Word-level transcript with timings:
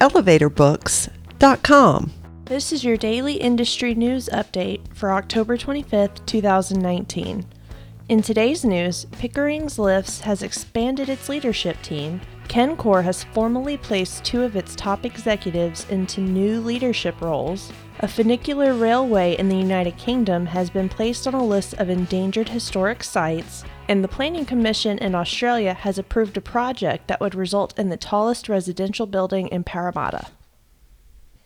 elevatorbooks.com. 0.00 2.12
This 2.44 2.72
is 2.72 2.84
your 2.84 2.96
daily 2.96 3.34
industry 3.34 3.94
news 3.94 4.28
update 4.32 4.80
for 4.94 5.12
October 5.12 5.56
25th, 5.56 6.26
2019. 6.26 7.46
In 8.08 8.22
today's 8.22 8.64
news, 8.64 9.06
Pickering's 9.12 9.80
Lifts 9.80 10.20
has 10.20 10.44
expanded 10.44 11.08
its 11.08 11.28
leadership 11.28 11.82
team. 11.82 12.20
Kencor 12.46 13.02
has 13.02 13.24
formally 13.24 13.76
placed 13.76 14.24
two 14.24 14.42
of 14.42 14.54
its 14.54 14.76
top 14.76 15.04
executives 15.04 15.84
into 15.90 16.20
new 16.20 16.60
leadership 16.60 17.20
roles. 17.20 17.72
A 18.00 18.06
funicular 18.06 18.74
railway 18.74 19.36
in 19.38 19.48
the 19.48 19.56
United 19.56 19.96
Kingdom 19.96 20.46
has 20.46 20.70
been 20.70 20.88
placed 20.88 21.26
on 21.26 21.34
a 21.34 21.44
list 21.44 21.74
of 21.74 21.88
endangered 21.88 22.48
historic 22.48 23.02
sites, 23.02 23.64
and 23.88 24.02
the 24.02 24.08
Planning 24.08 24.44
Commission 24.44 24.98
in 24.98 25.14
Australia 25.14 25.74
has 25.74 25.98
approved 25.98 26.36
a 26.36 26.40
project 26.40 27.08
that 27.08 27.20
would 27.20 27.34
result 27.34 27.78
in 27.78 27.88
the 27.88 27.96
tallest 27.96 28.48
residential 28.48 29.06
building 29.06 29.48
in 29.48 29.64
Parramatta. 29.64 30.28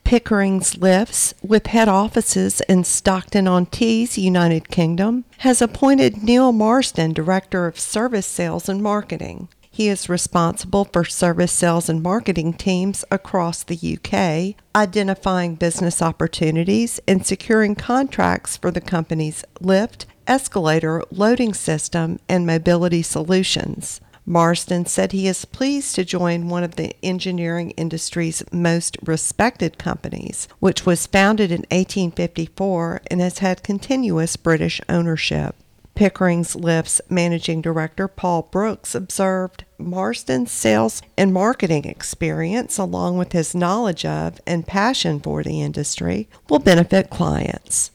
Pickering's 0.05 0.77
Lifts, 0.77 1.35
with 1.41 1.69
head 1.69 1.89
offices 1.89 2.61
in 2.63 2.83
Stockton 2.83 3.47
on 3.47 3.67
Tees, 3.67 4.19
United 4.19 4.69
Kingdom, 4.69 5.25
has 5.39 5.63
appointed 5.63 6.23
Neil 6.23 6.51
Marsden 6.51 7.13
Director 7.13 7.67
of 7.67 7.79
Service 7.79 8.27
Sales 8.27 8.69
and 8.69 8.83
Marketing. 8.83 9.49
He 9.71 9.89
is 9.89 10.09
responsible 10.09 10.85
for 10.87 11.05
service 11.05 11.53
sales 11.53 11.89
and 11.89 12.03
marketing 12.03 12.55
teams 12.55 13.05
across 13.11 13.63
the 13.63 13.77
UK, 13.77 14.61
identifying 14.75 15.55
business 15.55 16.03
opportunities 16.03 16.99
and 17.07 17.25
securing 17.25 17.77
contracts 17.77 18.57
for 18.57 18.73
the 18.73 18.81
company's 18.81 19.45
lift, 19.61 20.07
escalator, 20.31 21.03
loading 21.11 21.53
system, 21.53 22.21
and 22.29 22.47
mobility 22.47 23.03
solutions. 23.03 24.01
Marsden 24.25 24.87
said 24.87 25.11
he 25.11 25.27
is 25.27 25.45
pleased 25.45 25.97
to 25.97 26.05
join 26.05 26.49
one 26.49 26.63
of 26.63 26.77
the 26.77 26.95
engineering 27.05 27.73
industry's 27.73 28.45
most 28.53 28.97
respected 29.03 29.77
companies, 29.77 30.47
which 30.61 30.87
was 30.87 31.09
founded 31.09 31.51
in 31.51 31.63
1854 31.73 33.03
and 33.11 33.21
has 33.21 33.39
had 33.39 33.65
continuous 33.65 34.37
British 34.37 34.81
ownership. 34.89 35.57
Pickering's 35.97 36.55
Lift's 36.55 37.01
managing 37.11 37.61
director 37.61 38.07
Paul 38.07 38.49
Brooks 38.53 38.95
observed 38.95 39.65
Marsden's 39.79 40.53
sales 40.53 41.03
and 41.19 41.35
marketing 41.35 41.85
experience, 41.87 42.79
along 42.79 43.19
with 43.19 43.33
his 43.33 43.55
knowledge 43.55 44.05
of 44.05 44.41
and 44.47 44.65
passion 44.65 45.19
for 45.19 45.43
the 45.43 45.61
industry, 45.61 46.29
will 46.49 46.61
benefit 46.61 47.11
clients. 47.11 47.91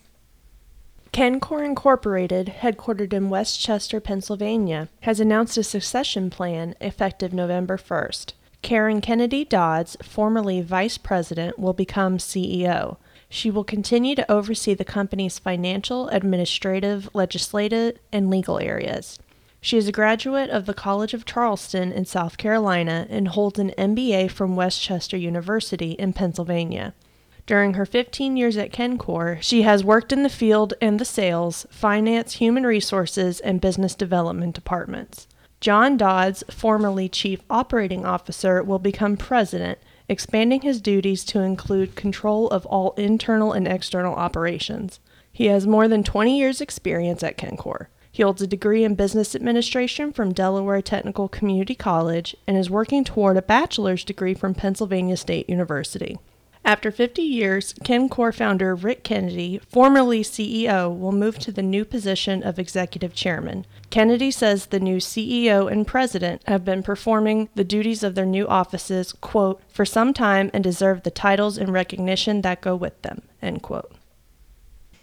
Kencor 1.16 1.64
Incorporated, 1.64 2.56
headquartered 2.60 3.14
in 3.14 3.30
West 3.30 3.58
Chester, 3.58 4.02
Pennsylvania, 4.02 4.90
has 5.04 5.22
announced 5.22 5.56
a 5.56 5.64
succession 5.64 6.30
plan 6.30 6.76
effective 6.82 7.32
November 7.32 7.78
1st. 7.78 8.34
Karen 8.62 9.00
Kennedy 9.00 9.46
Dodds, 9.46 9.96
formerly 10.04 10.60
vice 10.60 10.98
president, 10.98 11.58
will 11.58 11.72
become 11.72 12.18
CEO. 12.18 12.98
She 13.30 13.50
will 13.50 13.64
continue 13.64 14.14
to 14.16 14.30
oversee 14.30 14.74
the 14.74 14.84
company's 14.84 15.40
financial, 15.40 16.10
administrative, 16.10 17.10
legislative, 17.14 17.98
and 18.12 18.30
legal 18.30 18.60
areas. 18.60 19.18
She 19.62 19.78
is 19.78 19.88
a 19.88 19.94
graduate 19.94 20.50
of 20.50 20.66
the 20.66 20.74
College 20.74 21.14
of 21.14 21.24
Charleston 21.24 21.94
in 21.94 22.04
South 22.04 22.38
Carolina 22.38 23.08
and 23.10 23.30
holds 23.30 23.58
an 23.58 23.72
MBA 23.78 24.32
from 24.32 24.58
West 24.58 24.82
Chester 24.82 25.16
University 25.16 25.92
in 25.92 26.12
Pennsylvania. 26.12 26.94
During 27.46 27.76
her 27.76 27.86
15 27.86 28.38
years 28.38 28.58
at 28.58 28.72
Kencor, 28.72 29.40
she 29.40 29.62
has 29.62 29.84
worked 29.84 30.12
in 30.12 30.24
the 30.24 30.30
field 30.30 30.74
and 30.82 31.00
the 31.00 31.06
sales, 31.06 31.68
finance, 31.70 32.34
human 32.34 32.66
resources, 32.66 33.40
and 33.40 33.62
business 33.62 33.94
development 33.94 34.56
departments. 34.56 35.28
John 35.62 35.96
Dodds, 35.96 36.44
formerly 36.50 37.08
Chief 37.08 37.42
Operating 37.50 38.04
Officer, 38.04 38.64
will 38.64 38.80
become 38.80 39.16
President, 39.16 39.78
expanding 40.10 40.62
his 40.62 40.82
duties 40.82 41.24
to 41.26 41.42
include 41.42 41.96
control 41.96 42.48
of 42.50 42.66
all 42.66 42.94
internal 42.98 43.54
and 43.54 43.68
external 43.68 44.16
operations. 44.16 45.00
He 45.32 45.46
has 45.46 45.68
more 45.68 45.88
than 45.88 46.04
20 46.04 46.38
years' 46.38 46.62
experience 46.62 47.22
at 47.22 47.38
Kencor. 47.38 47.88
He 48.12 48.24
holds 48.24 48.42
a 48.42 48.48
degree 48.48 48.84
in 48.84 48.96
business 48.96 49.36
administration 49.36 50.14
from 50.14 50.34
Delaware 50.34 50.82
Technical 50.82 51.28
Community 51.28 51.76
College 51.76 52.36
and 52.48 52.58
is 52.58 52.70
working 52.72 53.04
toward 53.04 53.38
a 53.38 53.42
bachelor's 53.42 54.04
degree 54.04 54.34
from 54.34 54.56
Pennsylvania 54.56 55.18
State 55.18 55.48
University. 55.50 56.18
After 56.66 56.90
50 56.90 57.22
years, 57.22 57.76
Kencor 57.84 58.34
founder 58.34 58.74
Rick 58.74 59.04
Kennedy, 59.04 59.60
formerly 59.70 60.24
CEO, 60.24 60.98
will 60.98 61.12
move 61.12 61.38
to 61.40 61.52
the 61.52 61.62
new 61.62 61.86
position 61.86 62.42
of 62.42 62.58
executive 62.58 63.14
chairman. 63.14 63.68
Kennedy 63.92 64.32
says 64.32 64.66
the 64.66 64.80
new 64.80 64.98
CEO 64.98 65.72
and 65.72 65.86
president 65.86 66.42
have 66.48 66.66
been 66.66 66.82
performing 66.82 67.50
the 67.54 67.64
duties 67.64 68.02
of 68.02 68.16
their 68.16 68.26
new 68.26 68.48
offices, 68.48 69.14
quote, 69.14 69.62
for 69.70 69.86
some 69.86 70.12
time 70.12 70.50
and 70.56 70.64
deserve 70.64 71.04
the 71.04 71.12
titles 71.12 71.60
and 71.60 71.72
recognition 71.72 72.42
that 72.42 72.62
go 72.62 72.76
with 72.76 73.00
them, 73.04 73.22
end 73.44 73.62
quote. 73.62 73.92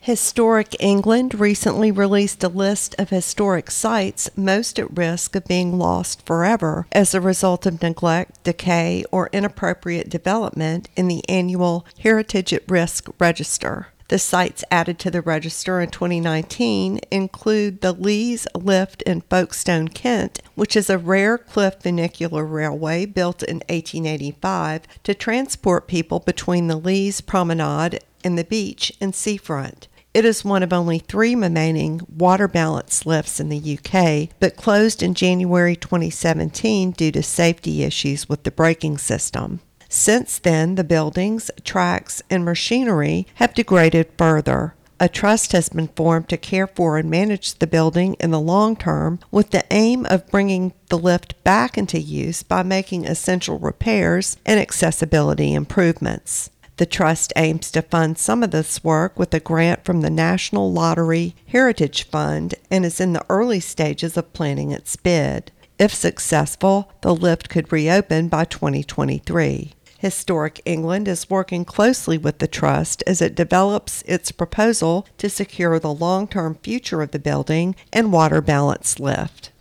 Historic 0.05 0.75
England 0.81 1.33
recently 1.39 1.93
released 1.93 2.43
a 2.43 2.49
list 2.49 2.97
of 2.99 3.11
historic 3.11 3.71
sites 3.71 4.29
most 4.35 4.81
at 4.81 4.97
risk 4.97 5.37
of 5.37 5.45
being 5.45 5.79
lost 5.79 6.27
forever 6.27 6.89
as 6.91 7.15
a 7.15 7.21
result 7.21 7.67
of 7.67 7.81
neglect, 7.81 8.43
decay, 8.43 9.05
or 9.13 9.31
inappropriate 9.33 10.09
development 10.09 10.89
in 10.97 11.07
the 11.07 11.23
annual 11.29 11.87
Heritage 12.01 12.53
at 12.53 12.69
Risk 12.69 13.11
Register. 13.21 13.87
The 14.09 14.19
sites 14.19 14.65
added 14.73 14.99
to 14.99 15.11
the 15.13 15.21
register 15.21 15.81
in 15.81 15.91
2019 15.91 16.99
include 17.13 17.81
the 17.81 17.93
Lees 17.93 18.49
Lift 18.57 19.03
in 19.03 19.21
Folkestone, 19.21 19.87
Kent, 19.87 20.41
which 20.57 20.75
is 20.75 20.91
a 20.91 20.99
rare 20.99 21.39
cliff 21.39 21.77
funicular 21.81 22.45
railway 22.45 23.07
built 23.07 23.45
in 23.45 23.59
1885 23.69 24.83
to 25.05 25.15
transport 25.15 25.87
people 25.87 26.19
between 26.19 26.67
the 26.67 26.75
Lees 26.75 27.21
Promenade 27.21 28.01
and 28.25 28.37
the 28.37 28.43
beach 28.43 28.93
and 29.01 29.15
seafront. 29.15 29.87
It 30.15 30.27
is 30.27 30.45
one 30.45 30.63
of 30.63 30.75
only 30.75 30.99
three 30.99 31.35
remaining 31.35 32.03
water 32.15 32.47
balance 32.47 33.07
lifts 33.07 33.41
in 33.41 33.49
the 33.49 33.79
UK, 33.79 34.29
but 34.41 34.57
closed 34.57 35.03
in 35.03 35.15
January 35.15 35.75
2017 35.75 36.91
due 36.91 37.13
to 37.13 37.23
safety 37.23 37.83
issues 37.83 38.29
with 38.29 38.43
the 38.43 38.51
braking 38.51 38.99
system. 38.99 39.61
Since 39.89 40.39
then, 40.39 40.75
the 40.75 40.85
buildings, 40.85 41.51
tracks, 41.65 42.23
and 42.29 42.45
machinery 42.45 43.27
have 43.37 43.55
degraded 43.55 44.11
further. 44.19 44.75
A 45.01 45.09
trust 45.09 45.53
has 45.53 45.71
been 45.71 45.89
formed 45.89 46.29
to 46.29 46.37
care 46.37 46.67
for 46.67 46.99
and 46.99 47.11
manage 47.11 47.55
the 47.55 47.67
building 47.67 48.15
in 48.21 48.31
the 48.31 48.39
long 48.39 48.77
term 48.77 49.19
with 49.31 49.51
the 49.51 49.65
aim 49.71 50.05
of 50.07 50.31
bringing 50.31 50.75
the 50.91 50.99
lift 50.99 51.43
back 51.43 51.79
into 51.79 51.99
use 51.99 52.43
by 52.43 52.63
making 52.63 53.07
essential 53.07 53.59
repairs 53.59 54.37
and 54.45 54.61
accessibility 54.61 55.55
improvements. 55.55 56.51
The 56.79 56.87
Trust 56.87 57.33
aims 57.37 57.71
to 57.73 57.83
fund 57.83 58.17
some 58.17 58.43
of 58.43 58.51
this 58.51 58.83
work 58.83 59.19
with 59.19 59.35
a 59.35 59.41
grant 59.41 59.85
from 59.85 60.01
the 60.01 60.11
National 60.11 60.73
Lottery 60.73 61.35
Heritage 61.47 62.05
Fund 62.05 62.55
and 62.71 62.87
is 62.87 63.01
in 63.01 63.13
the 63.13 63.25
early 63.29 63.61
stages 63.61 64.17
of 64.17 64.33
planning 64.33 64.71
its 64.71 64.97
bid. 64.97 65.53
If 65.79 65.95
successful, 65.95 66.91
the 67.03 67.15
lift 67.15 67.49
could 67.51 67.73
reopen 67.73 68.29
by 68.29 68.45
2023. 68.47 69.73
Historic 69.99 70.61
England 70.65 71.07
is 71.07 71.31
working 71.31 71.65
closely 71.65 72.19
with 72.19 72.39
the 72.39 72.49
Trust 72.49 73.05
as 73.07 73.23
it 73.23 73.35
develops 73.35 74.03
its 74.03 74.33
proposal 74.33 75.07
to 75.19 75.29
secure 75.29 75.79
the 75.79 75.93
long 75.93 76.27
term 76.27 76.57
future 76.57 77.03
of 77.03 77.11
the 77.13 77.19
building 77.19 77.77
and 77.93 78.13
water 78.13 78.41
balance 78.41 78.99
lift. 78.99 79.53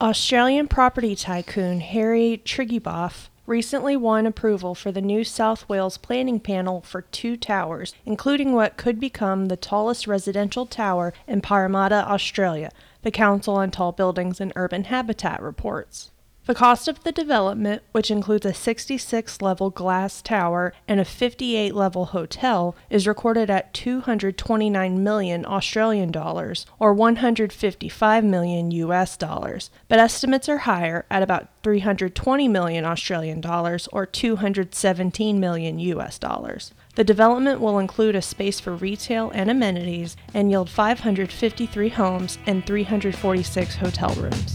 Australian 0.00 0.68
property 0.68 1.16
tycoon 1.16 1.80
Harry 1.80 2.40
Triguboff 2.44 3.28
recently 3.46 3.96
won 3.96 4.26
approval 4.26 4.74
for 4.74 4.90
the 4.90 5.00
New 5.00 5.24
South 5.24 5.68
Wales 5.68 5.96
planning 5.98 6.40
panel 6.40 6.80
for 6.82 7.02
two 7.02 7.36
towers, 7.36 7.94
including 8.04 8.52
what 8.52 8.76
could 8.76 8.98
become 8.98 9.46
the 9.46 9.56
tallest 9.56 10.06
residential 10.06 10.66
tower 10.66 11.14
in 11.26 11.40
Parramatta, 11.40 12.08
Australia, 12.10 12.70
the 13.02 13.10
Council 13.10 13.54
on 13.54 13.70
Tall 13.70 13.92
Buildings 13.92 14.40
and 14.40 14.52
Urban 14.56 14.84
Habitat 14.84 15.40
reports. 15.40 16.10
The 16.46 16.54
cost 16.54 16.86
of 16.86 17.02
the 17.02 17.10
development, 17.10 17.82
which 17.90 18.08
includes 18.08 18.46
a 18.46 18.54
66 18.54 19.42
level 19.42 19.70
glass 19.70 20.22
tower 20.22 20.72
and 20.86 21.00
a 21.00 21.04
58 21.04 21.74
level 21.74 22.06
hotel, 22.06 22.76
is 22.88 23.08
recorded 23.08 23.50
at 23.50 23.74
229 23.74 25.02
million 25.02 25.44
Australian 25.44 26.12
dollars 26.12 26.64
or 26.78 26.94
155 26.94 28.24
million 28.24 28.70
US 28.70 29.16
dollars, 29.16 29.70
but 29.88 29.98
estimates 29.98 30.48
are 30.48 30.58
higher 30.58 31.04
at 31.10 31.24
about 31.24 31.48
320 31.64 32.46
million 32.46 32.84
Australian 32.84 33.40
dollars 33.40 33.88
or 33.92 34.06
217 34.06 35.40
million 35.40 35.80
US 35.80 36.16
dollars. 36.16 36.72
The 36.94 37.02
development 37.02 37.60
will 37.60 37.80
include 37.80 38.14
a 38.14 38.22
space 38.22 38.60
for 38.60 38.76
retail 38.76 39.32
and 39.34 39.50
amenities 39.50 40.16
and 40.32 40.48
yield 40.48 40.70
553 40.70 41.88
homes 41.88 42.38
and 42.46 42.64
346 42.64 43.74
hotel 43.74 44.14
rooms. 44.14 44.54